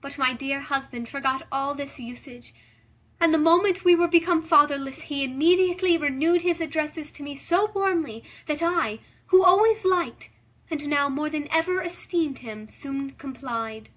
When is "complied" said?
13.18-13.88